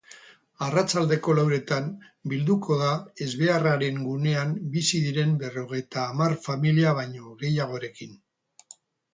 [0.67, 1.91] Arratsaldeko lauretan
[2.31, 8.21] bilduko da ezbeharraren gunean bizi diren berrogeita hamar familia baino gehiagorekin.